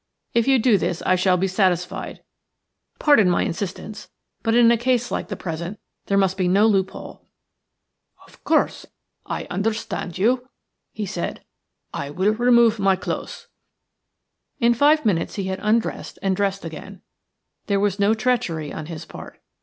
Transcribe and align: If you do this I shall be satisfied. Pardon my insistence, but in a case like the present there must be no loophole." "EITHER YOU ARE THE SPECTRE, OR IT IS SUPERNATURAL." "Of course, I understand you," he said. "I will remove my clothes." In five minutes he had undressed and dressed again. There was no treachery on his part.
If 0.33 0.47
you 0.47 0.57
do 0.57 0.79
this 0.79 1.03
I 1.03 1.15
shall 1.15 1.37
be 1.37 1.47
satisfied. 1.47 2.23
Pardon 2.97 3.29
my 3.29 3.43
insistence, 3.43 4.09
but 4.41 4.55
in 4.55 4.71
a 4.71 4.75
case 4.75 5.11
like 5.11 5.27
the 5.27 5.35
present 5.35 5.79
there 6.07 6.17
must 6.17 6.37
be 6.37 6.47
no 6.47 6.65
loophole." 6.65 7.27
"EITHER 8.17 8.17
YOU 8.17 8.17
ARE 8.17 8.25
THE 8.25 8.31
SPECTRE, 8.31 8.53
OR 8.53 8.57
IT 8.57 8.65
IS 8.65 8.65
SUPERNATURAL." 8.65 8.95
"Of 8.95 9.07
course, 9.13 9.25
I 9.27 9.53
understand 9.53 10.17
you," 10.17 10.49
he 10.91 11.05
said. 11.05 11.45
"I 11.93 12.09
will 12.09 12.33
remove 12.33 12.79
my 12.79 12.95
clothes." 12.95 13.47
In 14.59 14.73
five 14.73 15.05
minutes 15.05 15.35
he 15.35 15.43
had 15.43 15.59
undressed 15.61 16.17
and 16.23 16.35
dressed 16.35 16.65
again. 16.65 17.03
There 17.67 17.79
was 17.79 17.99
no 17.99 18.15
treachery 18.15 18.73
on 18.73 18.87
his 18.87 19.05
part. 19.05 19.39